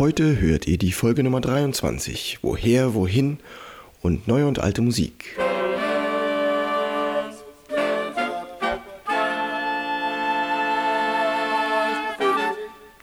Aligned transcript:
Heute 0.00 0.40
hört 0.40 0.66
ihr 0.66 0.78
die 0.78 0.92
Folge 0.92 1.22
Nummer 1.22 1.42
23. 1.42 2.38
Woher, 2.40 2.94
wohin 2.94 3.36
und 4.00 4.26
neue 4.26 4.46
und 4.46 4.58
alte 4.58 4.80
Musik. 4.80 5.36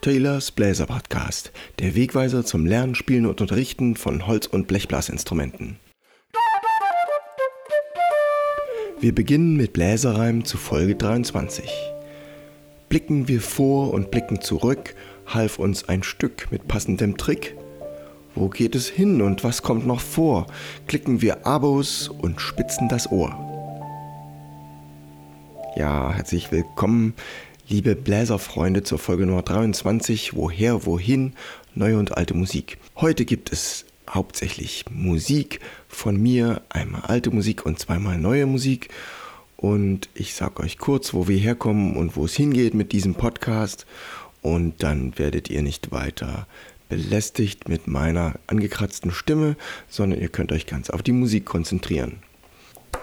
Taylors 0.00 0.50
Bläser 0.50 0.86
Podcast, 0.86 1.52
der 1.78 1.94
Wegweiser 1.94 2.44
zum 2.44 2.66
Lernen, 2.66 2.96
Spielen 2.96 3.26
und 3.26 3.40
Unterrichten 3.40 3.94
von 3.94 4.26
Holz- 4.26 4.48
und 4.48 4.66
Blechblasinstrumenten. 4.66 5.76
Wir 8.98 9.14
beginnen 9.14 9.56
mit 9.56 9.72
Bläserreim 9.72 10.44
zu 10.44 10.58
Folge 10.58 10.96
23. 10.96 11.70
Blicken 12.88 13.28
wir 13.28 13.40
vor 13.40 13.92
und 13.92 14.10
blicken 14.10 14.40
zurück, 14.40 14.96
half 15.28 15.58
uns 15.58 15.88
ein 15.88 16.02
Stück 16.02 16.50
mit 16.50 16.68
passendem 16.68 17.16
Trick. 17.16 17.56
Wo 18.34 18.48
geht 18.48 18.74
es 18.74 18.88
hin 18.88 19.20
und 19.20 19.44
was 19.44 19.62
kommt 19.62 19.86
noch 19.86 20.00
vor? 20.00 20.46
Klicken 20.86 21.22
wir 21.22 21.46
Abos 21.46 22.08
und 22.08 22.40
spitzen 22.40 22.88
das 22.88 23.10
Ohr. 23.10 23.36
Ja, 25.76 26.12
herzlich 26.12 26.50
willkommen, 26.50 27.14
liebe 27.68 27.94
Bläserfreunde, 27.94 28.82
zur 28.82 28.98
Folge 28.98 29.26
Nummer 29.26 29.42
23. 29.42 30.34
Woher, 30.34 30.86
wohin? 30.86 31.34
Neue 31.74 31.98
und 31.98 32.16
alte 32.16 32.34
Musik. 32.34 32.78
Heute 32.96 33.24
gibt 33.24 33.52
es 33.52 33.84
hauptsächlich 34.08 34.84
Musik 34.90 35.60
von 35.88 36.20
mir, 36.20 36.62
einmal 36.70 37.02
alte 37.02 37.30
Musik 37.30 37.66
und 37.66 37.78
zweimal 37.78 38.18
neue 38.18 38.46
Musik. 38.46 38.88
Und 39.56 40.08
ich 40.14 40.34
sage 40.34 40.62
euch 40.62 40.78
kurz, 40.78 41.12
wo 41.12 41.26
wir 41.26 41.36
herkommen 41.36 41.96
und 41.96 42.16
wo 42.16 42.24
es 42.24 42.34
hingeht 42.34 42.74
mit 42.74 42.92
diesem 42.92 43.14
Podcast. 43.14 43.86
Und 44.48 44.82
dann 44.82 45.18
werdet 45.18 45.50
ihr 45.50 45.60
nicht 45.60 45.92
weiter 45.92 46.46
belästigt 46.88 47.68
mit 47.68 47.86
meiner 47.86 48.36
angekratzten 48.46 49.10
Stimme, 49.10 49.56
sondern 49.90 50.22
ihr 50.22 50.30
könnt 50.30 50.52
euch 50.52 50.64
ganz 50.64 50.88
auf 50.88 51.02
die 51.02 51.12
Musik 51.12 51.44
konzentrieren. 51.44 52.20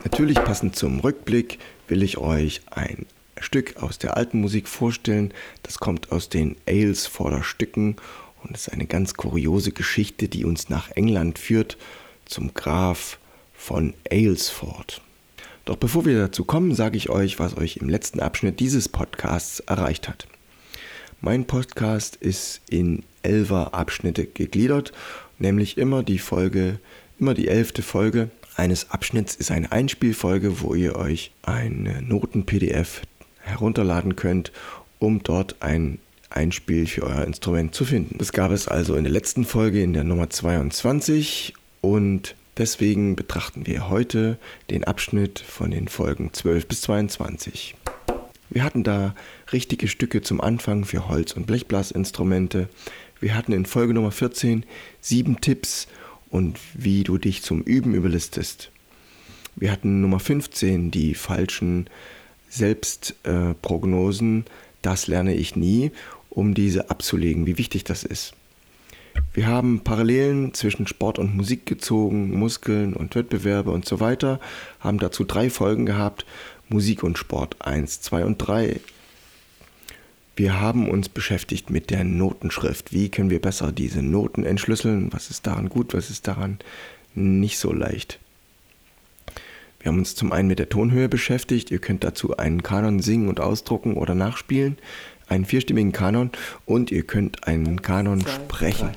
Natürlich 0.03 0.43
passend 0.43 0.75
zum 0.75 1.01
Rückblick 1.01 1.59
will 1.88 2.01
ich 2.01 2.17
euch 2.17 2.61
ein 2.71 3.05
Stück 3.39 3.77
aus 3.83 3.99
der 3.99 4.17
alten 4.17 4.41
Musik 4.41 4.67
vorstellen. 4.67 5.35
Das 5.61 5.77
kommt 5.77 6.11
aus 6.11 6.29
den 6.29 6.55
Aylesforder 6.66 7.43
Stücken 7.43 7.97
und 8.41 8.55
ist 8.55 8.73
eine 8.73 8.88
ganz 8.88 9.13
kuriose 9.13 9.71
Geschichte, 9.71 10.27
die 10.27 10.45
uns 10.45 10.69
nach 10.69 10.89
England 10.95 11.38
führt, 11.38 11.77
zum 12.25 12.55
Graf 12.55 13.19
von 13.53 13.93
Aylesford. 14.09 14.99
Doch 15.66 15.75
bevor 15.75 16.05
wir 16.05 16.17
dazu 16.17 16.43
kommen, 16.43 16.73
sage 16.73 16.97
ich 16.97 17.09
euch, 17.09 17.38
was 17.38 17.55
euch 17.55 17.77
im 17.77 17.89
letzten 17.89 18.19
Abschnitt 18.19 18.59
dieses 18.59 18.89
Podcasts 18.89 19.59
erreicht 19.59 20.09
hat. 20.09 20.27
Mein 21.21 21.45
Podcast 21.45 22.16
ist 22.17 22.61
in 22.69 23.03
elfer 23.23 23.73
Abschnitte 23.73 24.25
gegliedert, 24.25 24.91
nämlich 25.39 25.77
immer 25.77 26.03
die 26.03 26.19
Folge, 26.19 26.80
immer 27.19 27.33
die 27.33 27.47
elfte 27.47 27.81
Folge 27.81 28.30
eines 28.55 28.91
Abschnitts 28.91 29.35
ist 29.35 29.52
eine 29.52 29.72
Einspielfolge, 29.72 30.61
wo 30.61 30.75
ihr 30.75 30.95
euch 30.95 31.31
eine 31.44 32.02
Noten-PDF 32.02 33.02
herunterladen 33.41 34.16
könnt, 34.16 34.52
um 34.99 35.22
dort 35.23 35.57
ein 35.59 35.99
Einspiel 36.30 36.88
für 36.88 37.03
euer 37.03 37.23
Instrument 37.25 37.75
zu 37.75 37.85
finden. 37.85 38.17
Das 38.17 38.31
gab 38.31 38.52
es 38.52 38.67
also 38.67 38.95
in 38.95 39.03
der 39.03 39.13
letzten 39.13 39.45
Folge, 39.45 39.81
in 39.81 39.94
der 39.94 40.03
Nummer 40.03 40.29
22 40.29 41.53
und 41.81 42.35
deswegen 42.57 43.16
betrachten 43.16 43.67
wir 43.67 43.89
heute 43.89 44.38
den 44.69 44.83
Abschnitt 44.85 45.39
von 45.39 45.72
den 45.72 45.88
Folgen 45.88 46.33
12 46.33 46.67
bis 46.67 46.81
22. 46.81 47.75
Wir 48.49 48.63
hatten 48.63 48.83
da 48.83 49.15
richtige 49.51 49.88
Stücke 49.88 50.21
zum 50.21 50.41
Anfang 50.41 50.85
für 50.85 51.07
Holz- 51.07 51.33
und 51.33 51.47
Blechblasinstrumente. 51.47 52.69
Wir 53.19 53.35
hatten 53.35 53.53
in 53.53 53.65
Folge 53.65 53.93
Nummer 53.93 54.11
14 54.11 54.65
sieben 55.01 55.41
Tipps 55.41 55.88
und 56.29 56.59
wie 56.73 57.03
du 57.03 57.17
dich 57.17 57.41
zum 57.41 57.61
Üben 57.61 57.93
überlistest. 57.95 58.71
Wir 59.56 59.72
hatten 59.72 60.01
Nummer 60.01 60.19
15 60.19 60.91
die 60.91 61.16
falschen 61.16 61.89
Selbstprognosen. 62.50 64.45
Das 64.81 65.07
lerne 65.07 65.33
ich 65.33 65.56
nie 65.56 65.91
um 66.29 66.53
diese 66.53 66.89
abzulegen, 66.89 67.45
wie 67.45 67.57
wichtig 67.57 67.85
das 67.85 68.03
ist. 68.03 68.33
Wir 69.33 69.47
haben 69.47 69.81
Parallelen 69.81 70.53
zwischen 70.53 70.88
Sport 70.88 71.19
und 71.19 71.35
Musik 71.35 71.66
gezogen, 71.66 72.38
Muskeln 72.38 72.94
und 72.94 73.16
Wettbewerbe 73.16 73.72
und 73.72 73.85
so 73.85 74.00
weiter, 74.01 74.39
haben 74.79 75.00
dazu 75.00 75.23
drei 75.23 75.50
Folgen 75.50 75.85
gehabt, 75.85 76.25
Musik 76.69 77.03
und 77.03 77.17
Sport 77.17 77.57
1, 77.59 78.01
2 78.01 78.25
und 78.25 78.37
3. 78.37 78.79
Wir 80.35 80.59
haben 80.59 80.89
uns 80.89 81.07
beschäftigt 81.07 81.69
mit 81.69 81.89
der 81.89 82.03
Notenschrift. 82.03 82.91
Wie 82.91 83.09
können 83.09 83.29
wir 83.29 83.41
besser 83.41 83.71
diese 83.71 84.01
Noten 84.01 84.43
entschlüsseln? 84.43 85.13
Was 85.13 85.29
ist 85.29 85.47
daran 85.47 85.69
gut, 85.69 85.93
was 85.93 86.09
ist 86.09 86.27
daran 86.27 86.59
nicht 87.13 87.57
so 87.57 87.71
leicht? 87.71 88.19
Wir 89.79 89.91
haben 89.91 89.99
uns 89.99 90.15
zum 90.15 90.31
einen 90.31 90.47
mit 90.47 90.59
der 90.59 90.69
Tonhöhe 90.69 91.07
beschäftigt. 91.07 91.71
Ihr 91.71 91.79
könnt 91.79 92.03
dazu 92.03 92.35
einen 92.37 92.63
Kanon 92.63 92.99
singen 92.99 93.29
und 93.29 93.39
ausdrucken 93.39 93.93
oder 93.95 94.15
nachspielen 94.15 94.77
einen 95.27 95.45
vierstimmigen 95.45 95.91
Kanon 95.91 96.31
und 96.65 96.91
ihr 96.91 97.03
könnt 97.03 97.47
einen 97.47 97.81
Kanon 97.81 98.21
sprechen. 98.21 98.91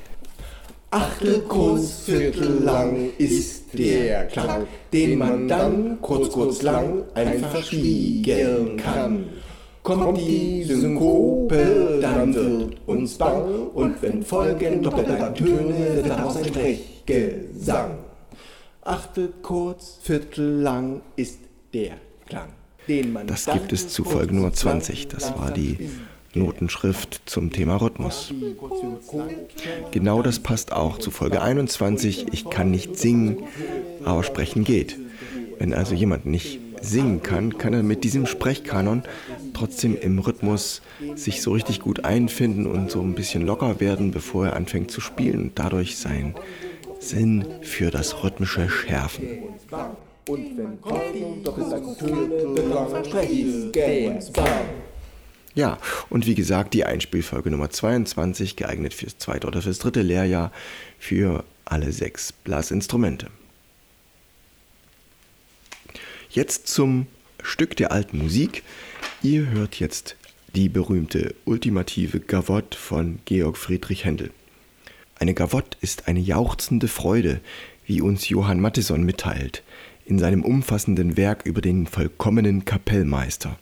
Achtel 0.91 1.41
kurz, 1.41 2.01
Viertel 2.05 2.63
lang 2.63 3.11
ist 3.19 3.77
der 3.77 4.25
Klang, 4.25 4.65
den 4.91 5.19
man 5.19 5.47
dann 5.47 6.01
kurz, 6.01 6.31
kurz 6.31 6.63
lang 6.63 7.03
einfach 7.13 7.63
spiegeln 7.63 8.77
kann. 8.77 9.25
Kommt 9.83 10.17
die 10.17 10.63
Synkope, 10.63 11.99
dann 12.01 12.33
wird 12.33 12.77
uns 12.87 13.15
bang, 13.19 13.67
und 13.73 14.01
wenn 14.01 14.23
folgen 14.23 14.81
doppelte 14.81 15.31
Töne, 15.35 15.95
wird 15.95 16.09
daraus 16.09 16.37
ein 16.37 16.45
Sprechgesang. 16.45 17.91
Achtel 18.81 19.31
kurz, 19.43 19.99
Viertel 20.01 20.61
lang 20.61 21.01
ist 21.15 21.37
der 21.71 21.97
Klang. 22.25 22.49
Das 23.27 23.45
gibt 23.45 23.71
es 23.71 23.89
zu 23.89 24.03
Folge 24.03 24.33
Nummer 24.33 24.51
20. 24.51 25.09
Das 25.09 25.37
war 25.37 25.51
die 25.51 25.87
Notenschrift 26.33 27.21
zum 27.25 27.51
Thema 27.51 27.77
Rhythmus. 27.77 28.33
Genau 29.91 30.21
das 30.21 30.39
passt 30.39 30.71
auch 30.71 30.97
zu 30.97 31.11
Folge 31.11 31.41
21. 31.41 32.27
Ich 32.31 32.49
kann 32.49 32.71
nicht 32.71 32.97
singen, 32.97 33.43
aber 34.03 34.23
sprechen 34.23 34.63
geht. 34.63 34.97
Wenn 35.57 35.73
also 35.73 35.95
jemand 35.95 36.25
nicht 36.25 36.59
singen 36.81 37.21
kann, 37.21 37.57
kann 37.57 37.73
er 37.73 37.83
mit 37.83 38.03
diesem 38.03 38.25
Sprechkanon 38.25 39.03
trotzdem 39.53 39.97
im 39.99 40.19
Rhythmus 40.19 40.81
sich 41.15 41.41
so 41.41 41.51
richtig 41.51 41.81
gut 41.81 42.05
einfinden 42.05 42.65
und 42.65 42.89
so 42.89 43.01
ein 43.01 43.15
bisschen 43.15 43.45
locker 43.45 43.79
werden, 43.79 44.11
bevor 44.11 44.47
er 44.47 44.55
anfängt 44.55 44.91
zu 44.91 45.01
spielen 45.01 45.41
und 45.41 45.59
dadurch 45.59 45.97
seinen 45.97 46.35
Sinn 46.99 47.45
für 47.61 47.91
das 47.91 48.23
Rhythmische 48.23 48.69
schärfen. 48.69 49.27
Und 50.27 50.57
wenn 50.57 50.77
ja, 55.59 55.77
und 56.09 56.25
wie 56.25 56.35
gesagt, 56.35 56.73
die 56.73 56.85
Einspielfolge 56.85 57.51
Nummer 57.51 57.69
22, 57.69 58.55
geeignet 58.55 58.93
fürs 58.93 59.17
zweite 59.17 59.45
oder 59.45 59.61
fürs 59.61 59.79
dritte 59.79 60.01
Lehrjahr 60.01 60.51
für 60.97 61.43
alle 61.65 61.91
sechs 61.91 62.31
Blasinstrumente. 62.31 63.27
Jetzt 66.29 66.67
zum 66.67 67.07
Stück 67.43 67.75
der 67.75 67.91
alten 67.91 68.17
Musik. 68.17 68.63
Ihr 69.21 69.49
hört 69.49 69.79
jetzt 69.79 70.15
die 70.55 70.69
berühmte 70.69 71.35
ultimative 71.43 72.21
Gavotte 72.21 72.77
von 72.77 73.19
Georg 73.25 73.57
Friedrich 73.57 74.05
Händel. 74.05 74.31
Eine 75.15 75.33
Gavotte 75.33 75.77
ist 75.81 76.07
eine 76.07 76.21
jauchzende 76.21 76.87
Freude, 76.87 77.41
wie 77.85 77.99
uns 77.99 78.29
Johann 78.29 78.61
Mattison 78.61 79.03
mitteilt, 79.03 79.63
in 80.05 80.19
seinem 80.19 80.43
umfassenden 80.43 81.17
Werk 81.17 81.45
über 81.45 81.59
den 81.59 81.85
vollkommenen 81.85 82.63
Kapellmeister. 82.63 83.59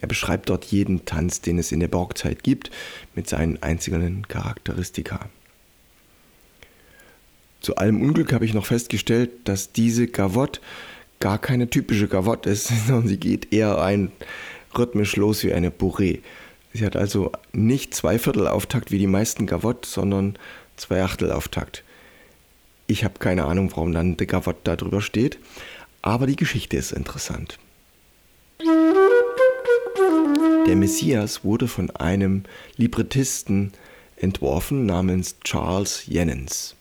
Er 0.00 0.08
beschreibt 0.08 0.48
dort 0.48 0.64
jeden 0.66 1.04
Tanz, 1.04 1.40
den 1.40 1.58
es 1.58 1.72
in 1.72 1.80
der 1.80 1.88
Barockzeit 1.88 2.42
gibt, 2.42 2.70
mit 3.14 3.28
seinen 3.28 3.62
einzelnen 3.62 4.26
Charakteristika. 4.28 5.28
Zu 7.60 7.76
allem 7.76 8.00
Unglück 8.00 8.32
habe 8.32 8.44
ich 8.44 8.54
noch 8.54 8.66
festgestellt, 8.66 9.30
dass 9.44 9.72
diese 9.72 10.06
Gavotte 10.06 10.60
gar 11.20 11.38
keine 11.38 11.68
typische 11.68 12.08
Gavotte 12.08 12.50
ist, 12.50 12.68
sondern 12.86 13.08
sie 13.08 13.18
geht 13.18 13.52
eher 13.52 13.82
ein 13.82 14.12
rhythmisch 14.76 15.16
los 15.16 15.42
wie 15.42 15.52
eine 15.52 15.70
Bourrée. 15.70 16.20
Sie 16.72 16.84
hat 16.84 16.96
also 16.96 17.32
nicht 17.52 17.94
zwei 17.94 18.18
Viertel 18.18 18.46
Auftakt 18.46 18.92
wie 18.92 18.98
die 18.98 19.06
meisten 19.06 19.46
Gavotte, 19.46 19.88
sondern 19.88 20.38
zwei 20.76 21.02
Achtel 21.02 21.32
Auftakt. 21.32 21.82
Ich 22.86 23.04
habe 23.04 23.18
keine 23.18 23.46
Ahnung, 23.46 23.70
warum 23.72 23.92
dann 23.92 24.16
der 24.16 24.26
Gavotte 24.26 24.60
da 24.64 24.76
drüber 24.76 25.00
steht, 25.00 25.38
aber 26.02 26.26
die 26.26 26.36
Geschichte 26.36 26.76
ist 26.76 26.92
interessant. 26.92 27.58
Der 30.68 30.76
Messias 30.76 31.44
wurde 31.44 31.66
von 31.66 31.88
einem 31.96 32.42
Librettisten 32.76 33.72
entworfen 34.16 34.84
namens 34.84 35.36
Charles 35.42 36.02
Jennens. 36.04 36.76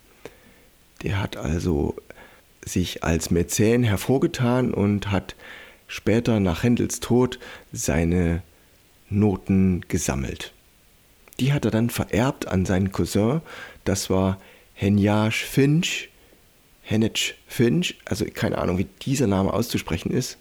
Der 1.04 1.22
hat 1.22 1.38
also 1.38 1.96
sich 2.66 3.06
als 3.06 3.32
Mäzen 3.32 3.84
hervorgetan 3.84 4.74
und 4.74 5.10
hat 5.10 5.38
später 5.88 6.42
nach 6.42 6.64
Händels 6.64 7.00
Tod 7.00 7.40
seine 7.72 8.44
Noten 9.10 9.86
gesammelt. 9.88 10.52
Die 11.40 11.54
hat 11.54 11.64
er 11.64 11.72
dann 11.72 11.90
vererbt 11.90 12.46
an 12.46 12.66
seinen 12.66 12.92
Cousin. 12.92 13.40
Das 13.86 14.10
war 14.10 14.38
Henjage 14.74 15.46
Finch. 15.50 16.10
Henich 16.82 17.36
Finch, 17.48 17.96
also 18.04 18.26
keine 18.34 18.58
Ahnung, 18.58 18.80
wie 18.80 18.88
dieser 19.04 19.28
Name 19.28 19.54
auszusprechen 19.54 20.12
ist. 20.12 20.38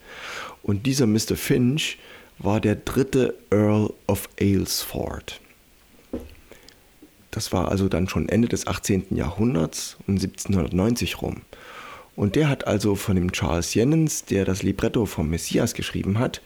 Und 0.64 0.84
dieser 0.84 1.06
Mr. 1.06 1.36
Finch 1.36 1.98
war 2.38 2.60
der 2.60 2.76
dritte 2.76 3.34
Earl 3.50 3.92
of 4.06 4.28
Aylesford. 4.38 5.40
Das 7.30 7.52
war 7.52 7.68
also 7.68 7.88
dann 7.88 8.08
schon 8.08 8.28
Ende 8.28 8.48
des 8.48 8.66
18. 8.66 9.06
Jahrhunderts 9.10 9.96
um 10.06 10.14
1790 10.14 11.20
rum. 11.20 11.42
Und 12.14 12.34
der 12.34 12.48
hat 12.48 12.66
also 12.66 12.94
von 12.94 13.14
dem 13.14 13.32
Charles 13.32 13.74
Jennens, 13.74 14.24
der 14.24 14.46
das 14.46 14.62
Libretto 14.62 15.04
vom 15.04 15.28
Messias 15.28 15.74
geschrieben 15.74 16.18
hat, 16.18 16.40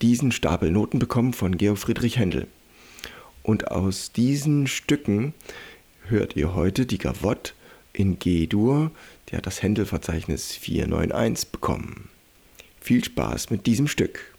diesen 0.00 0.32
Stapel 0.32 0.70
Noten 0.70 0.98
bekommen 0.98 1.34
von 1.34 1.58
Georg 1.58 1.78
Friedrich 1.78 2.18
Händel. 2.18 2.46
Und 3.42 3.70
aus 3.70 4.12
diesen 4.12 4.66
Stücken 4.66 5.34
hört 6.08 6.36
ihr 6.36 6.54
heute 6.54 6.86
die 6.86 6.98
Gavotte 6.98 7.52
in 7.92 8.18
G-Dur, 8.18 8.90
der 9.30 9.38
hat 9.38 9.46
das 9.46 9.62
Händel-Verzeichnis 9.62 10.52
491 10.52 11.50
bekommen. 11.50 12.08
Viel 12.80 13.04
Spaß 13.04 13.50
mit 13.50 13.66
diesem 13.66 13.88
Stück. 13.88 14.34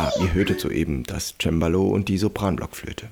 Ja, 0.00 0.10
ihr 0.18 0.32
hörtet 0.32 0.60
soeben 0.60 1.02
das 1.02 1.34
Cembalo 1.38 1.82
und 1.82 2.08
die 2.08 2.16
Sopranblockflöte. 2.16 3.08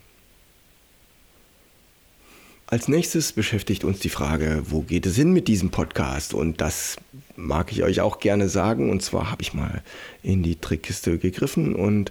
Als 2.66 2.88
nächstes 2.88 3.32
beschäftigt 3.32 3.84
uns 3.84 4.00
die 4.00 4.08
Frage, 4.08 4.62
wo 4.64 4.80
geht 4.80 5.04
es 5.04 5.16
hin 5.16 5.34
mit 5.34 5.48
diesem 5.48 5.68
Podcast? 5.68 6.32
Und 6.32 6.62
das 6.62 6.96
mag 7.36 7.72
ich 7.72 7.82
euch 7.82 8.00
auch 8.00 8.20
gerne 8.20 8.48
sagen. 8.48 8.88
Und 8.88 9.02
zwar 9.02 9.30
habe 9.30 9.42
ich 9.42 9.52
mal 9.52 9.82
in 10.22 10.42
die 10.42 10.56
Trickkiste 10.56 11.18
gegriffen 11.18 11.74
und 11.74 12.10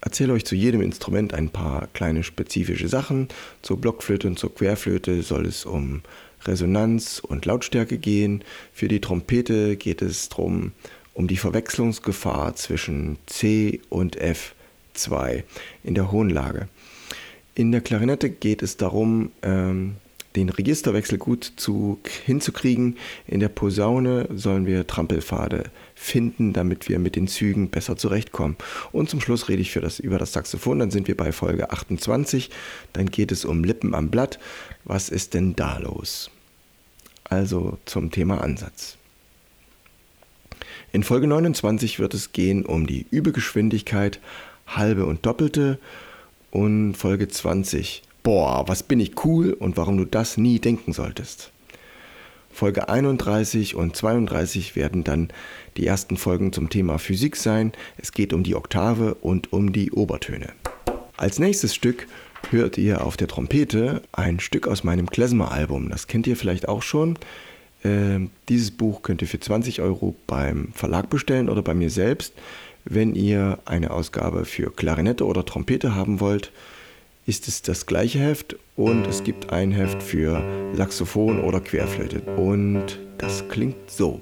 erzähle 0.00 0.32
euch 0.32 0.46
zu 0.46 0.54
jedem 0.54 0.80
Instrument 0.80 1.34
ein 1.34 1.50
paar 1.50 1.88
kleine 1.88 2.22
spezifische 2.22 2.88
Sachen. 2.88 3.28
Zur 3.60 3.78
Blockflöte 3.78 4.26
und 4.26 4.38
zur 4.38 4.54
Querflöte 4.54 5.22
soll 5.22 5.44
es 5.44 5.66
um 5.66 6.00
Resonanz 6.46 7.18
und 7.18 7.44
Lautstärke 7.44 7.98
gehen. 7.98 8.42
Für 8.72 8.88
die 8.88 9.02
Trompete 9.02 9.76
geht 9.76 10.00
es 10.00 10.30
darum, 10.30 10.72
um 11.14 11.28
die 11.28 11.36
Verwechslungsgefahr 11.36 12.54
zwischen 12.56 13.18
C 13.26 13.80
und 13.88 14.18
F2 14.20 15.44
in 15.82 15.94
der 15.94 16.12
hohen 16.12 16.30
Lage. 16.30 16.68
In 17.54 17.72
der 17.72 17.80
Klarinette 17.80 18.30
geht 18.30 18.62
es 18.62 18.76
darum, 18.76 19.30
ähm, 19.42 19.96
den 20.36 20.48
Registerwechsel 20.48 21.18
gut 21.18 21.52
zu, 21.56 22.00
hinzukriegen. 22.24 22.96
In 23.26 23.40
der 23.40 23.48
Posaune 23.48 24.28
sollen 24.34 24.66
wir 24.66 24.86
Trampelpfade 24.86 25.70
finden, 25.94 26.52
damit 26.52 26.88
wir 26.88 26.98
mit 26.98 27.14
den 27.16 27.28
Zügen 27.28 27.70
besser 27.70 27.96
zurechtkommen. 27.96 28.56
Und 28.90 29.08
zum 29.08 29.20
Schluss 29.20 29.48
rede 29.48 29.62
ich 29.62 29.70
für 29.70 29.80
das, 29.80 30.00
über 30.00 30.18
das 30.18 30.32
Saxophon. 30.32 30.80
Dann 30.80 30.90
sind 30.90 31.06
wir 31.06 31.16
bei 31.16 31.30
Folge 31.30 31.70
28. 31.70 32.50
Dann 32.92 33.06
geht 33.06 33.30
es 33.30 33.44
um 33.44 33.62
Lippen 33.62 33.94
am 33.94 34.10
Blatt. 34.10 34.38
Was 34.84 35.08
ist 35.08 35.34
denn 35.34 35.54
da 35.54 35.78
los? 35.78 36.30
Also 37.24 37.78
zum 37.84 38.10
Thema 38.10 38.42
Ansatz. 38.42 38.98
In 40.94 41.02
Folge 41.02 41.26
29 41.26 41.98
wird 41.98 42.14
es 42.14 42.30
gehen 42.30 42.64
um 42.64 42.86
die 42.86 43.04
Übergeschwindigkeit, 43.10 44.20
halbe 44.68 45.06
und 45.06 45.26
doppelte 45.26 45.80
und 46.52 46.94
Folge 46.94 47.26
20. 47.26 48.04
Boah, 48.22 48.68
was 48.68 48.84
bin 48.84 49.00
ich 49.00 49.24
cool 49.24 49.54
und 49.54 49.76
warum 49.76 49.96
du 49.96 50.04
das 50.04 50.36
nie 50.36 50.60
denken 50.60 50.92
solltest. 50.92 51.50
Folge 52.52 52.88
31 52.88 53.74
und 53.74 53.96
32 53.96 54.76
werden 54.76 55.02
dann 55.02 55.30
die 55.76 55.84
ersten 55.84 56.16
Folgen 56.16 56.52
zum 56.52 56.70
Thema 56.70 56.98
Physik 56.98 57.34
sein. 57.34 57.72
Es 57.96 58.12
geht 58.12 58.32
um 58.32 58.44
die 58.44 58.54
Oktave 58.54 59.14
und 59.14 59.52
um 59.52 59.72
die 59.72 59.90
Obertöne. 59.90 60.52
Als 61.16 61.40
nächstes 61.40 61.74
Stück 61.74 62.06
hört 62.50 62.78
ihr 62.78 63.04
auf 63.04 63.16
der 63.16 63.26
Trompete 63.26 64.00
ein 64.12 64.38
Stück 64.38 64.68
aus 64.68 64.84
meinem 64.84 65.10
Klezmer-Album. 65.10 65.88
Das 65.88 66.06
kennt 66.06 66.28
ihr 66.28 66.36
vielleicht 66.36 66.68
auch 66.68 66.82
schon. 66.82 67.18
Ähm, 67.84 68.30
dieses 68.48 68.70
Buch 68.70 69.02
könnt 69.02 69.22
ihr 69.22 69.28
für 69.28 69.40
20 69.40 69.82
Euro 69.82 70.16
beim 70.26 70.68
Verlag 70.72 71.10
bestellen 71.10 71.48
oder 71.48 71.62
bei 71.62 71.74
mir 71.74 71.90
selbst. 71.90 72.32
Wenn 72.84 73.14
ihr 73.14 73.58
eine 73.64 73.90
Ausgabe 73.90 74.44
für 74.44 74.70
Klarinette 74.70 75.26
oder 75.26 75.44
Trompete 75.44 75.94
haben 75.94 76.20
wollt, 76.20 76.50
ist 77.26 77.48
es 77.48 77.62
das 77.62 77.86
gleiche 77.86 78.18
Heft 78.18 78.56
und 78.76 79.06
es 79.06 79.24
gibt 79.24 79.52
ein 79.52 79.70
Heft 79.70 80.02
für 80.02 80.42
Saxophon 80.74 81.40
oder 81.40 81.60
Querflöte. 81.60 82.20
Und 82.36 82.98
das 83.18 83.48
klingt 83.48 83.90
so. 83.90 84.20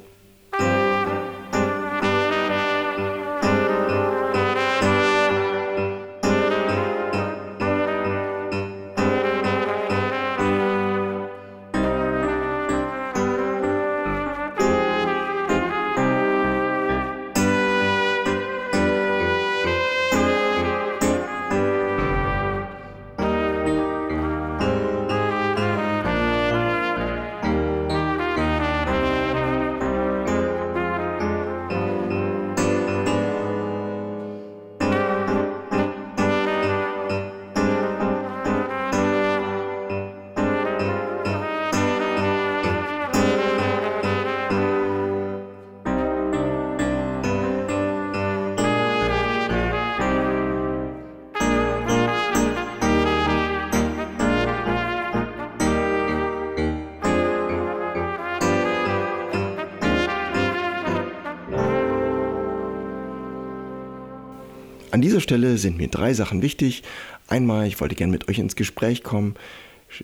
An 64.92 65.00
dieser 65.00 65.20
Stelle 65.20 65.56
sind 65.56 65.78
mir 65.78 65.88
drei 65.88 66.12
Sachen 66.12 66.42
wichtig. 66.42 66.82
Einmal, 67.26 67.66
ich 67.66 67.80
wollte 67.80 67.94
gerne 67.94 68.12
mit 68.12 68.28
euch 68.28 68.38
ins 68.38 68.56
Gespräch 68.56 69.02
kommen. 69.02 69.36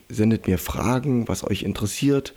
Sendet 0.09 0.47
mir 0.47 0.57
Fragen, 0.57 1.29
was 1.29 1.45
euch 1.45 1.63
interessiert. 1.63 2.33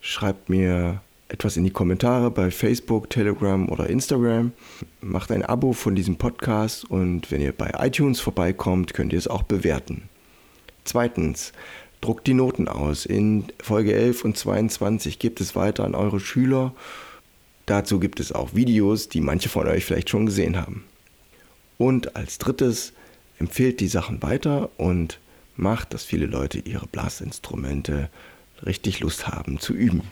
Schreibt 0.00 0.48
mir 0.48 1.00
etwas 1.28 1.56
in 1.56 1.64
die 1.64 1.72
Kommentare 1.72 2.30
bei 2.30 2.52
Facebook, 2.52 3.10
Telegram 3.10 3.68
oder 3.68 3.90
Instagram. 3.90 4.52
Macht 5.00 5.32
ein 5.32 5.44
Abo 5.44 5.72
von 5.72 5.96
diesem 5.96 6.14
Podcast 6.14 6.88
und 6.88 7.32
wenn 7.32 7.40
ihr 7.40 7.50
bei 7.50 7.72
iTunes 7.76 8.20
vorbeikommt, 8.20 8.94
könnt 8.94 9.12
ihr 9.12 9.18
es 9.18 9.26
auch 9.26 9.42
bewerten. 9.42 10.02
Zweitens, 10.84 11.52
druckt 12.00 12.28
die 12.28 12.34
Noten 12.34 12.68
aus. 12.68 13.06
In 13.06 13.46
Folge 13.60 13.92
11 13.92 14.24
und 14.24 14.38
22 14.38 15.18
gibt 15.18 15.40
es 15.40 15.56
weiter 15.56 15.82
an 15.82 15.96
eure 15.96 16.20
Schüler. 16.20 16.72
Dazu 17.66 17.98
gibt 17.98 18.20
es 18.20 18.30
auch 18.30 18.54
Videos, 18.54 19.08
die 19.08 19.20
manche 19.20 19.48
von 19.48 19.66
euch 19.66 19.84
vielleicht 19.84 20.10
schon 20.10 20.26
gesehen 20.26 20.56
haben. 20.56 20.84
Und 21.78 22.16
als 22.16 22.38
drittes, 22.38 22.92
empfehlt 23.38 23.80
die 23.80 23.88
Sachen 23.88 24.22
weiter 24.22 24.68
und 24.76 25.18
macht, 25.56 25.94
dass 25.94 26.04
viele 26.04 26.26
Leute 26.26 26.58
ihre 26.58 26.86
Blasinstrumente 26.86 28.10
richtig 28.66 29.00
Lust 29.00 29.28
haben 29.28 29.58
zu 29.60 29.72
üben. 29.72 30.02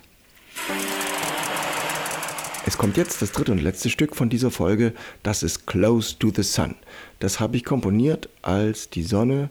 Es 2.66 2.78
kommt 2.78 2.96
jetzt 2.96 3.23
das 3.23 3.30
dritte 3.30 3.52
und 3.52 3.62
letzte 3.62 3.90
Stück 3.90 4.16
von 4.16 4.28
dieser 4.28 4.50
Folge, 4.50 4.92
das 5.23 5.42
ist 5.44 5.66
Close 5.66 6.18
to 6.18 6.32
the 6.35 6.42
Sun. 6.42 6.75
Das 7.20 7.38
habe 7.38 7.56
ich 7.56 7.64
komponiert, 7.64 8.28
als 8.42 8.90
die 8.90 9.04
Sonne 9.04 9.50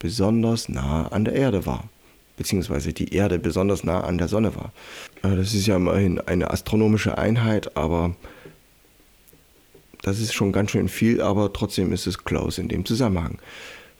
besonders 0.00 0.68
nah 0.68 1.06
an 1.08 1.24
der 1.24 1.34
Erde 1.34 1.66
war, 1.66 1.84
beziehungsweise 2.36 2.92
die 2.92 3.14
Erde 3.14 3.38
besonders 3.38 3.84
nah 3.84 4.00
an 4.00 4.18
der 4.18 4.26
Sonne 4.26 4.56
war. 4.56 4.72
Äh, 5.22 5.36
das 5.36 5.54
ist 5.54 5.66
ja 5.66 5.76
immerhin 5.76 6.20
eine 6.20 6.50
astronomische 6.50 7.16
Einheit, 7.16 7.76
aber 7.76 8.16
das 10.02 10.20
ist 10.20 10.34
schon 10.34 10.52
ganz 10.52 10.70
schön 10.70 10.88
viel, 10.88 11.20
aber 11.20 11.52
trotzdem 11.52 11.92
ist 11.92 12.06
es 12.06 12.24
close 12.24 12.60
in 12.60 12.68
dem 12.68 12.84
Zusammenhang. 12.84 13.38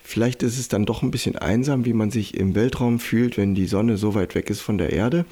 Vielleicht 0.02 0.42
ist 0.42 0.58
es 0.58 0.68
dann 0.68 0.86
doch 0.86 1.02
ein 1.02 1.10
bisschen 1.10 1.36
einsam, 1.36 1.84
wie 1.84 1.92
man 1.92 2.10
sich 2.10 2.34
im 2.34 2.54
Weltraum 2.54 2.98
fühlt, 2.98 3.36
wenn 3.36 3.54
die 3.54 3.66
Sonne 3.66 3.98
so 3.98 4.14
weit 4.14 4.34
weg 4.34 4.48
ist 4.48 4.60
von 4.60 4.78
der 4.78 4.92
Erde. 4.92 5.26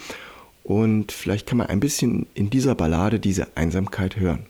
Und 0.64 1.12
vielleicht 1.12 1.46
kann 1.46 1.58
man 1.58 1.68
ein 1.68 1.80
bisschen 1.80 2.26
in 2.34 2.50
dieser 2.50 2.74
Ballade 2.74 3.18
diese 3.18 3.56
Einsamkeit 3.56 4.16
hören. 4.16 4.44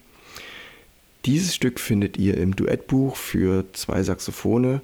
Dieses 1.27 1.55
Stück 1.55 1.79
findet 1.79 2.19
ihr 2.19 2.37
im 2.39 2.57
Duettbuch 2.57 3.17
für 3.17 3.65
zwei 3.73 4.03
Saxophone 4.03 4.81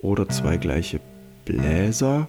oder 0.00 0.28
zwei 0.28 0.56
gleiche 0.56 1.00
Bläser. 1.44 2.28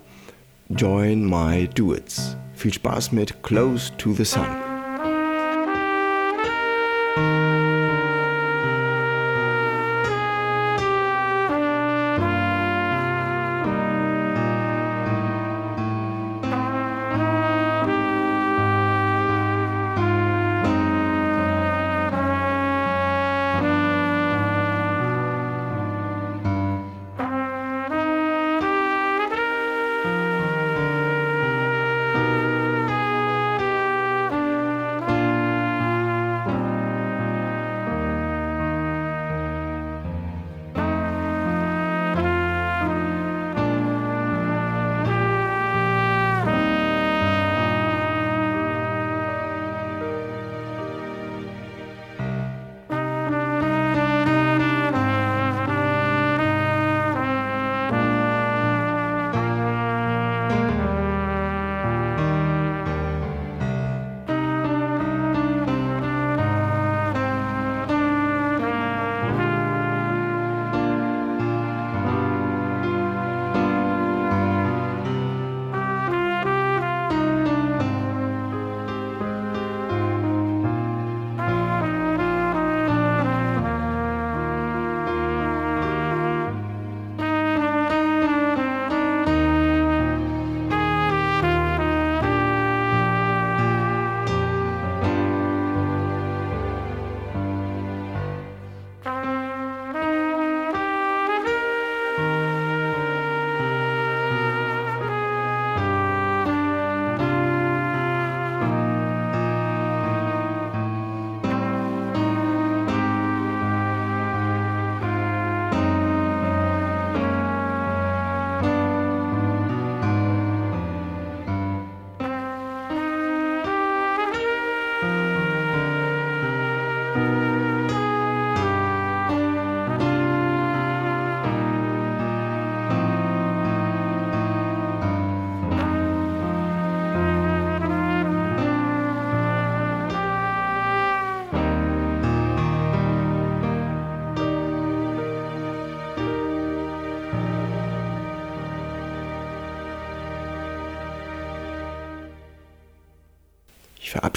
Join 0.70 1.30
My 1.30 1.68
Duets. 1.68 2.38
Viel 2.56 2.74
Spaß 2.74 3.12
mit 3.12 3.44
Close 3.44 3.92
to 3.98 4.14
the 4.14 4.26
Sun. 4.26 4.65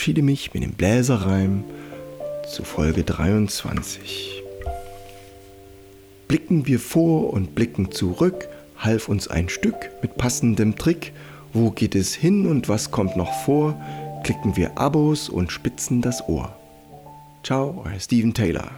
Verabschiede 0.09 0.23
mich 0.23 0.55
mit 0.55 0.63
dem 0.63 0.73
Bläserreim 0.73 1.65
zu 2.51 2.65
Folge 2.65 3.05
23. 3.05 4.43
Blicken 6.29 6.67
wir 6.67 6.81
vor 6.81 7.31
und 7.31 7.55
blicken 7.55 7.93
zurück, 7.93 8.49
half 8.79 9.11
uns 9.11 9.29
ein 9.29 9.51
Stück 9.51 9.91
mit 10.01 10.17
passendem 10.17 10.77
Trick. 10.77 11.13
Wo 11.53 11.71
geht 11.73 11.95
es 11.95 12.15
hin 12.15 12.47
und 12.47 12.71
was 12.71 12.91
kommt 12.91 13.19
noch 13.19 13.35
vor? 13.45 13.79
Klicken 14.25 14.57
wir 14.57 14.79
Abos 14.79 15.29
und 15.29 15.53
spitzen 15.53 16.01
das 16.01 16.27
Ohr. 16.27 16.57
Ciao, 17.43 17.85
euer 17.85 18.01
Steven 18.01 18.33
Taylor. 18.33 18.71